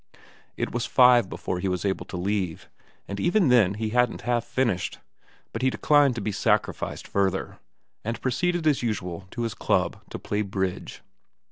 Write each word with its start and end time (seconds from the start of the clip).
It 0.57 0.71
was 0.71 0.87
five 0.87 1.29
before 1.29 1.59
he 1.59 1.67
was 1.67 1.85
able 1.85 2.07
to 2.07 2.17
leave 2.17 2.67
and 3.07 3.19
even 3.19 3.49
then 3.49 3.75
he 3.75 3.89
hadn't 3.89 4.21
half 4.21 4.43
finished, 4.45 4.97
but 5.53 5.61
he 5.61 5.69
declined 5.69 6.15
to 6.15 6.21
be 6.21 6.31
sacrificed 6.31 7.07
further 7.07 7.59
and 8.03 8.19
proceed 8.19 8.65
as 8.65 8.81
usual 8.81 9.27
to 9.29 9.43
his 9.43 9.53
club 9.53 10.01
to 10.09 10.17
play 10.17 10.41
bridge. 10.41 11.03